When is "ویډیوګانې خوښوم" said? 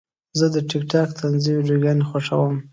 1.55-2.55